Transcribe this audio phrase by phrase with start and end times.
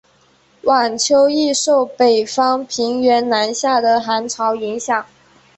[0.63, 5.05] 晚秋易受北方平原南下的寒潮影响。